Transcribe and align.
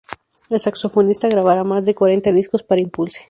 El 0.49 0.59
saxofonista 0.59 1.29
grabaría 1.29 1.63
más 1.63 1.85
de 1.85 1.93
cuarenta 1.93 2.31
discos 2.31 2.63
para 2.63 2.81
Impulse! 2.81 3.19